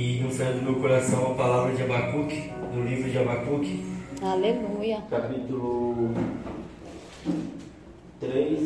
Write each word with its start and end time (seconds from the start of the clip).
E 0.00 0.20
não 0.22 0.30
saiu 0.30 0.58
do 0.58 0.62
meu 0.62 0.74
coração 0.76 1.32
a 1.32 1.34
palavra 1.34 1.74
de 1.74 1.82
Abacuque, 1.82 2.52
do 2.72 2.84
livro 2.84 3.10
de 3.10 3.18
Abacuque. 3.18 3.84
Aleluia. 4.22 5.02
Capítulo 5.10 6.14
3, 8.20 8.60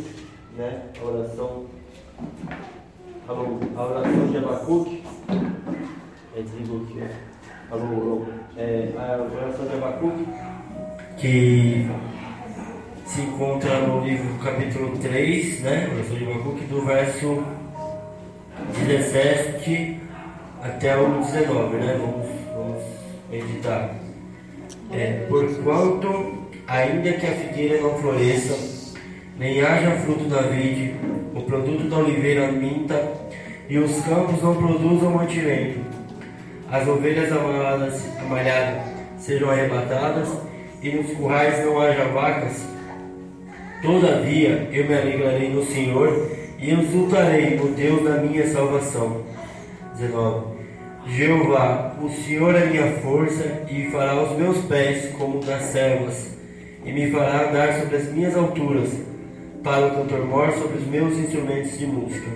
né? 0.59 0.83
A 1.01 1.05
oração. 1.07 1.65
Alô, 3.27 3.61
a 3.75 3.83
oração 3.83 4.27
de 4.27 4.37
Abacuque. 4.37 5.03
É, 6.37 6.43
desligou 6.43 6.83
aqui, 6.83 6.95
né? 6.99 7.11
Alô, 7.71 7.87
alô. 7.87 8.27
É, 8.59 8.93
a 8.95 9.23
oração 9.23 9.65
de 9.65 9.75
Abacuque. 9.75 10.27
Que 11.17 11.89
se 13.07 13.23
encontra 13.23 13.81
no 13.87 14.05
livro 14.05 14.39
capítulo 14.39 14.99
3, 14.99 15.63
né? 15.63 15.91
Oração 15.95 16.15
de 16.15 16.31
Abacuque, 16.31 16.65
do 16.67 16.85
verso 16.85 17.43
17 18.87 20.03
até 20.63 20.97
o 20.97 21.21
19, 21.21 21.77
né? 21.77 21.99
Vamos, 22.01 22.29
vamos 22.55 22.85
meditar. 23.29 23.91
É, 24.93 25.27
porquanto, 25.29 26.35
ainda 26.69 27.13
que 27.15 27.27
a 27.27 27.33
figueira 27.33 27.81
não 27.81 27.99
floresça, 27.99 28.57
nem 29.37 29.61
haja 29.61 29.97
fruto 30.03 30.25
da 30.25 30.43
vide, 30.43 30.95
o 31.35 31.43
produto 31.43 31.89
da 31.89 31.99
oliveira 31.99 32.53
minta, 32.53 33.13
e 33.69 33.79
os 33.79 34.05
campos 34.05 34.41
não 34.43 34.55
produzam 34.55 35.11
mantimento, 35.11 35.81
as 36.71 36.87
ovelhas 36.87 37.33
amalhadas, 37.33 38.03
amalhadas 38.21 38.83
sejam 39.19 39.51
arrebatadas, 39.51 40.29
e 40.81 40.91
nos 40.91 41.11
currais 41.13 41.65
não 41.65 41.81
haja 41.81 42.05
vacas, 42.07 42.65
todavia 43.83 44.69
eu 44.73 44.87
me 44.87 44.95
alegrarei 44.95 45.49
no 45.49 45.65
Senhor, 45.65 46.31
e 46.59 46.71
exultarei 46.71 47.57
no 47.57 47.69
Deus 47.75 48.05
da 48.05 48.19
minha 48.19 48.47
salvação. 48.47 49.23
19. 49.97 50.52
Jeová, 51.07 51.97
o 52.01 52.09
Senhor 52.09 52.55
é 52.55 52.67
minha 52.67 52.93
força 52.99 53.65
e 53.69 53.91
fará 53.91 54.23
os 54.23 54.39
meus 54.39 54.59
pés 54.67 55.13
como 55.19 55.41
das 55.41 55.63
servas, 55.65 56.39
e 56.85 56.93
me 56.93 57.11
fará 57.11 57.49
andar 57.49 57.81
sobre 57.81 57.97
as 57.97 58.13
minhas 58.13 58.37
alturas, 58.37 58.89
para 59.65 59.87
o 59.87 59.91
cantor 59.91 60.27
mor 60.27 60.53
sobre 60.53 60.79
os 60.79 60.87
meus 60.87 61.17
instrumentos 61.19 61.79
de 61.79 61.87
música. 61.87 62.31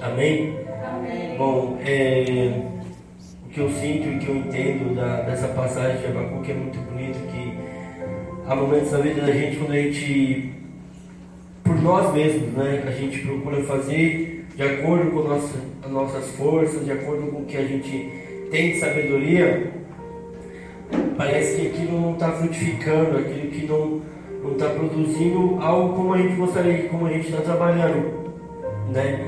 Amém? 0.00 0.56
Amém. 0.84 1.36
Bom, 1.36 1.78
é, 1.84 2.62
o 3.44 3.48
que 3.48 3.60
eu 3.60 3.68
sinto 3.70 4.08
e 4.08 4.18
que 4.18 4.28
eu 4.28 4.36
entendo 4.36 4.94
da, 4.94 5.22
dessa 5.22 5.48
passagem 5.48 6.00
de 6.00 6.06
Abacuque 6.06 6.52
é 6.52 6.54
muito 6.54 6.78
bonito, 6.78 7.18
que 7.32 7.52
há 8.46 8.54
momentos 8.54 8.92
na 8.92 8.98
vida 8.98 9.22
da 9.22 9.32
gente 9.32 9.56
quando 9.56 9.72
a 9.72 9.76
gente, 9.76 10.52
por 11.64 11.82
nós 11.82 12.12
mesmos, 12.12 12.52
né, 12.52 12.84
a 12.86 12.90
gente 12.92 13.18
procura 13.20 13.62
fazer 13.64 14.45
de 14.56 14.62
acordo 14.62 15.10
com 15.10 15.30
as 15.30 15.92
nossas 15.92 16.28
forças, 16.30 16.82
de 16.82 16.90
acordo 16.90 17.30
com 17.30 17.42
o 17.42 17.44
que 17.44 17.58
a 17.58 17.62
gente 17.62 18.10
tem 18.50 18.72
de 18.72 18.80
sabedoria, 18.80 19.70
parece 21.16 21.60
que 21.60 21.66
aquilo 21.66 22.00
não 22.00 22.14
está 22.14 22.32
frutificando, 22.32 23.18
aquilo 23.18 23.50
que 23.50 23.66
não 23.66 24.00
está 24.52 24.70
produzindo 24.70 25.58
algo 25.60 25.94
como 25.94 26.14
a 26.14 26.18
gente 26.18 26.36
gostaria, 26.36 26.88
como 26.88 27.06
a 27.06 27.10
gente 27.10 27.28
está 27.28 27.42
trabalhando. 27.42 28.32
Né? 28.92 29.26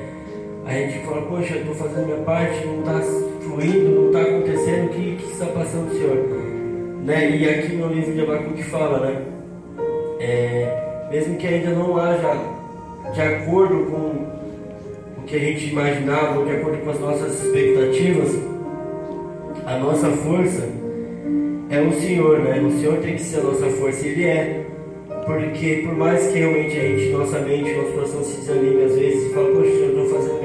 A 0.65 0.73
gente 0.73 1.05
fala, 1.05 1.23
poxa, 1.23 1.56
estou 1.56 1.75
fazendo 1.75 2.06
minha 2.06 2.19
parte, 2.19 2.67
não 2.67 2.81
está 2.81 3.01
fluindo, 3.43 3.91
não 3.91 4.06
está 4.06 4.23
acontecendo, 4.23 4.87
o 4.87 4.89
que, 4.89 5.17
que 5.17 5.33
está 5.33 5.47
passando, 5.47 5.93
Senhor? 5.93 6.17
Né? 7.05 7.37
E 7.37 7.49
aqui 7.49 7.77
no 7.77 7.89
livro 7.89 8.15
de 8.15 8.23
Abacuque 8.23 8.62
fala, 8.65 9.01
né? 9.01 9.23
É, 10.21 11.09
mesmo 11.11 11.37
que 11.37 11.47
ainda 11.47 11.71
não 11.71 11.97
haja 11.99 12.34
de 13.12 13.21
acordo 13.21 13.87
com 13.91 14.38
que 15.29 15.37
a 15.37 15.39
gente 15.39 15.67
imaginava, 15.67 16.43
de 16.45 16.53
acordo 16.53 16.79
com 16.79 16.91
as 16.91 17.01
nossas 17.01 17.45
expectativas, 17.45 18.39
a 19.67 19.79
nossa 19.79 20.09
força 20.09 20.67
é 21.69 21.81
o 21.81 21.93
Senhor, 22.01 22.39
né? 22.41 22.61
O 22.61 22.71
Senhor 22.81 22.97
tem 22.98 23.15
que 23.15 23.23
ser 23.23 23.41
a 23.41 23.43
nossa 23.43 23.67
força, 23.67 24.06
Ele 24.06 24.25
é. 24.25 24.65
Porque 25.27 25.83
por 25.84 25.94
mais 25.94 26.28
que 26.28 26.38
realmente 26.38 26.78
a 26.78 26.81
gente, 26.81 27.11
nossa 27.11 27.38
mente, 27.41 27.75
nosso 27.75 27.93
coração 27.93 28.25
se 28.25 28.41
desanime 28.41 28.84
às 28.84 28.94
vezes 28.94 29.31
e 29.31 29.34
fala, 29.34 29.49
poxa, 29.49 29.69
eu 29.69 29.88
estou 29.88 30.19
fazendo 30.19 30.38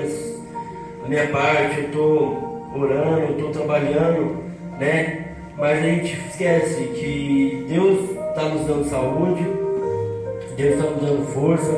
a 1.05 1.07
minha 1.07 1.27
parte, 1.27 1.79
eu 1.79 1.85
estou 1.85 2.69
orando, 2.75 3.21
eu 3.21 3.31
estou 3.31 3.51
trabalhando, 3.51 4.37
né? 4.79 5.27
Mas 5.57 5.79
a 5.79 5.81
gente 5.81 6.19
esquece 6.27 6.83
que 6.95 7.65
Deus 7.69 8.09
está 8.09 8.49
nos 8.49 8.65
dando 8.65 8.89
saúde, 8.89 9.47
Deus 10.57 10.73
está 10.73 10.89
nos 10.89 11.01
dando 11.01 11.25
força, 11.33 11.71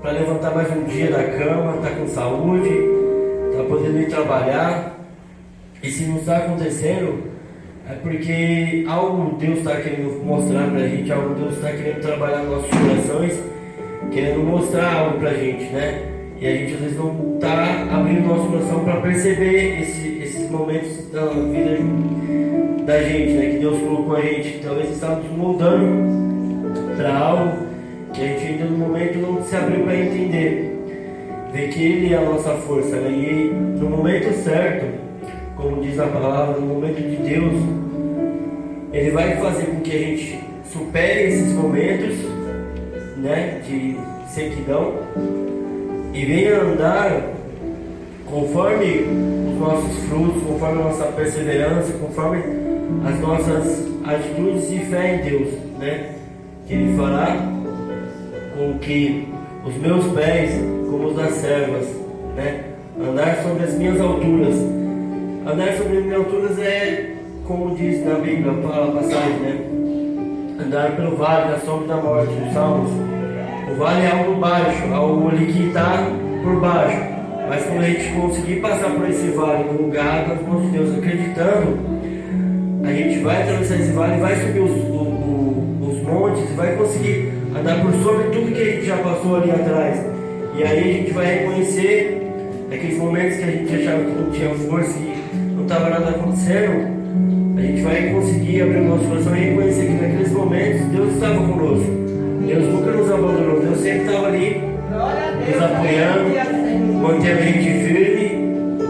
para 0.00 0.12
levantar 0.12 0.54
mais 0.54 0.70
um 0.70 0.84
dia 0.84 1.10
da 1.10 1.24
cama, 1.24 1.78
tá 1.82 1.90
com 1.90 2.06
saúde, 2.08 2.70
tá 3.56 3.64
podendo 3.68 4.00
ir 4.00 4.08
trabalhar. 4.08 4.96
E 5.82 5.90
se 5.90 6.04
não 6.04 6.18
está 6.18 6.38
acontecendo, 6.38 7.24
é 7.88 7.94
porque 7.94 8.84
algo 8.88 9.36
Deus 9.36 9.58
está 9.58 9.76
querendo 9.76 10.24
mostrar 10.24 10.68
para 10.70 10.80
a 10.80 10.88
gente, 10.88 11.12
algo 11.12 11.34
Deus 11.34 11.54
está 11.54 11.70
querendo 11.70 12.00
trabalhar 12.00 12.42
nos 12.42 12.50
nossos 12.50 12.70
corações, 12.70 13.42
querendo 14.12 14.40
mostrar 14.40 14.94
algo 14.94 15.18
para 15.18 15.30
a 15.30 15.34
gente, 15.34 15.64
né? 15.72 16.02
E 16.40 16.46
a 16.46 16.50
gente 16.52 16.74
às 16.74 16.80
vezes 16.80 16.96
não 16.96 17.34
está 17.34 17.86
abrindo 17.90 18.28
nosso 18.28 18.48
coração 18.48 18.84
para 18.84 19.00
perceber 19.00 19.80
esse, 19.80 20.20
esses 20.22 20.50
momentos 20.50 21.10
da 21.10 21.26
vida 21.26 21.78
da 22.86 23.02
gente, 23.02 23.32
né? 23.32 23.50
Que 23.50 23.58
Deus 23.58 23.78
colocou 23.80 24.16
a 24.16 24.20
gente. 24.20 24.60
Talvez 24.62 24.90
estamos 24.90 25.24
moldando 25.36 26.96
para 26.96 27.16
algo 27.16 27.67
a 28.22 28.26
gente 28.26 28.46
ainda 28.46 28.64
no 28.64 28.78
momento 28.78 29.18
não 29.18 29.42
se 29.42 29.54
abriu 29.54 29.84
para 29.84 29.96
entender. 29.96 30.74
Ver 31.52 31.68
que 31.68 31.82
Ele 31.82 32.14
é 32.14 32.18
a 32.18 32.22
nossa 32.22 32.50
força, 32.54 32.96
né? 32.96 33.10
e 33.10 33.52
no 33.78 33.88
momento 33.88 34.32
certo, 34.42 34.86
como 35.56 35.82
diz 35.82 35.98
a 35.98 36.06
palavra, 36.06 36.60
no 36.60 36.66
momento 36.66 36.96
de 36.96 37.16
Deus, 37.16 37.54
Ele 38.92 39.10
vai 39.10 39.36
fazer 39.36 39.66
com 39.66 39.80
que 39.80 39.90
a 39.90 39.98
gente 39.98 40.40
supere 40.70 41.28
esses 41.28 41.52
momentos 41.52 42.16
né, 43.16 43.60
de 43.66 43.96
sequidão 44.28 44.94
e 46.12 46.24
venha 46.24 46.60
andar 46.60 47.22
conforme 48.26 49.06
os 49.52 49.58
nossos 49.58 49.96
frutos, 50.04 50.42
conforme 50.42 50.80
a 50.80 50.84
nossa 50.84 51.04
perseverança, 51.04 51.92
conforme 51.94 52.42
as 53.06 53.20
nossas 53.20 53.86
atitudes 54.04 54.68
de 54.68 54.78
fé 54.86 55.16
em 55.16 55.30
Deus, 55.30 55.48
né? 55.78 56.14
Que 56.66 56.74
Ele 56.74 56.96
fará 56.96 57.57
com 58.58 58.76
que 58.80 59.28
os 59.64 59.76
meus 59.76 60.04
pés, 60.12 60.50
como 60.90 61.06
os 61.06 61.16
das 61.16 61.32
servas, 61.34 61.86
né? 62.36 62.64
andar 63.00 63.36
sobre 63.42 63.64
as 63.64 63.74
minhas 63.74 64.00
alturas. 64.00 64.54
Andar 65.46 65.72
sobre 65.76 65.98
as 65.98 66.04
minhas 66.04 66.18
alturas 66.18 66.58
é, 66.58 67.14
como 67.46 67.76
diz 67.76 68.04
na 68.04 68.14
Bíblia, 68.14 68.50
a 68.50 68.92
passagem, 68.92 69.38
né? 69.40 69.60
Andar 70.60 70.96
pelo 70.96 71.16
vale 71.16 71.52
da 71.52 71.58
sombra 71.60 71.86
da 71.86 71.96
morte, 71.96 72.32
os 72.46 72.52
Salmos. 72.52 72.90
O 73.70 73.76
vale 73.76 74.04
é 74.04 74.10
algo 74.10 74.34
baixo, 74.40 74.92
algo 74.92 75.28
ali 75.28 75.46
que 75.46 75.68
está 75.68 76.04
por 76.42 76.60
baixo. 76.60 76.98
Mas 77.48 77.64
quando 77.64 77.80
a 77.80 77.86
gente 77.86 78.12
conseguir 78.12 78.56
passar 78.60 78.90
por 78.90 79.08
esse 79.08 79.28
vale 79.28 79.64
no 79.64 79.82
lugar 79.82 80.28
das 80.28 80.42
mãos 80.42 80.62
de 80.64 80.70
Deus, 80.70 80.98
acreditando, 80.98 81.78
a 82.84 82.92
gente 82.92 83.20
vai 83.20 83.42
atravessar 83.42 83.76
esse 83.76 83.92
vale, 83.92 84.20
vai 84.20 84.34
subir 84.34 84.60
os, 84.60 84.70
os, 84.72 85.96
os 85.96 86.02
montes, 86.02 86.50
vai 86.56 86.76
conseguir 86.76 87.37
andar 87.56 87.80
por 87.82 87.92
sobre 88.02 88.24
tudo 88.30 88.52
que 88.52 88.60
a 88.60 88.64
gente 88.64 88.86
já 88.86 88.96
passou 88.98 89.36
ali 89.36 89.50
atrás. 89.50 90.00
E 90.56 90.62
aí 90.64 90.78
a 90.78 90.92
gente 90.92 91.12
vai 91.12 91.26
reconhecer 91.26 92.22
aqueles 92.72 92.98
momentos 92.98 93.36
que 93.36 93.44
a 93.44 93.46
gente 93.46 93.74
achava 93.74 94.04
que 94.04 94.10
não 94.10 94.30
tinha 94.30 94.54
força 94.54 94.98
e 94.98 95.54
não 95.54 95.62
estava 95.62 95.90
nada 95.90 96.10
acontecendo. 96.10 96.98
A 97.56 97.60
gente 97.60 97.82
vai 97.82 98.10
conseguir 98.10 98.62
abrir 98.62 98.78
o 98.78 98.84
nosso 98.84 99.04
coração 99.04 99.36
e 99.36 99.40
reconhecer 99.40 99.86
que 99.86 99.92
naqueles 99.92 100.32
momentos 100.32 100.86
Deus 100.86 101.14
estava 101.14 101.34
conosco. 101.34 101.98
Deus 102.46 102.64
nunca 102.64 102.90
nos 102.92 103.10
abandonou, 103.10 103.60
Deus 103.60 103.78
sempre 103.78 104.06
estava 104.06 104.26
ali 104.28 104.62
nos 105.46 105.62
apoiando, 105.62 107.02
mantendo 107.02 107.38
a 107.38 107.42
gente 107.42 107.84
firme, 107.84 108.28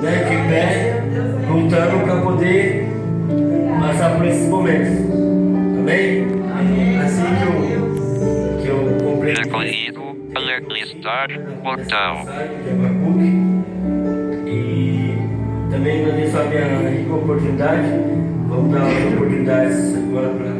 né, 0.00 0.24
de 0.28 0.48
pé, 0.48 1.02
lutando 1.50 2.04
para 2.04 2.20
poder 2.20 2.86
passar 3.80 4.16
por 4.16 4.26
esses 4.26 4.48
momentos. 4.48 5.07
Recolhido, 9.58 10.16
listar, 10.68 11.28
botão. 11.64 12.24
E 14.46 15.18
também 15.70 16.04
agradeço 16.04 16.38
a 16.38 16.44
minha 16.44 16.90
rica 16.90 17.12
oportunidade. 17.12 17.88
Vamos 18.48 18.72
dar 18.72 18.86
oportunidades 19.14 19.96
agora 19.96 20.28
para 20.28 20.57